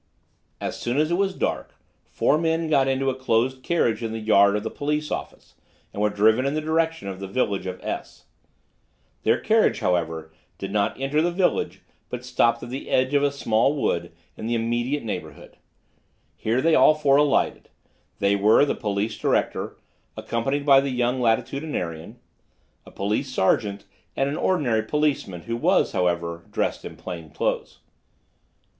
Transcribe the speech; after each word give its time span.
As 0.59 0.79
soon 0.79 0.97
as 0.97 1.11
it 1.11 1.13
was 1.13 1.35
dark, 1.35 1.75
four 2.09 2.39
men 2.39 2.71
got 2.71 2.87
into 2.87 3.11
a 3.11 3.15
closed 3.15 3.61
carriage 3.61 4.01
in 4.01 4.11
the 4.13 4.17
yard 4.17 4.55
of 4.55 4.63
the 4.63 4.71
police 4.71 5.11
office, 5.11 5.53
and 5.93 6.01
were 6.01 6.09
driven 6.09 6.43
in 6.47 6.55
the 6.55 6.59
direction 6.59 7.07
of 7.07 7.19
the 7.19 7.27
village 7.27 7.67
of 7.67 7.79
S; 7.83 8.25
their 9.21 9.39
carriage, 9.39 9.79
however, 9.79 10.33
did 10.57 10.71
not 10.71 10.99
enter 10.99 11.21
the 11.21 11.29
village, 11.29 11.83
but 12.09 12.25
stopped 12.25 12.63
at 12.63 12.71
the 12.71 12.89
edge 12.89 13.13
of 13.13 13.21
a 13.21 13.31
small 13.31 13.75
wood 13.75 14.11
in 14.35 14.47
the 14.47 14.55
immediate 14.55 15.03
neighborhood. 15.03 15.57
Here 16.35 16.63
they 16.63 16.73
all 16.73 16.95
four 16.95 17.17
alighted; 17.17 17.69
they 18.17 18.35
were 18.35 18.65
the 18.65 18.73
police 18.73 19.19
director, 19.19 19.77
accompanied 20.17 20.65
by 20.65 20.81
the 20.81 20.89
young 20.89 21.21
Latitudinarian, 21.21 22.15
a 22.87 22.91
police 22.91 23.31
sergeant 23.31 23.85
and 24.15 24.27
an 24.27 24.37
ordinary 24.37 24.81
policeman, 24.81 25.41
who 25.41 25.55
was, 25.55 25.91
however, 25.91 26.47
dressed 26.49 26.83
in 26.85 26.95
plain 26.95 27.29
clothes. 27.29 27.81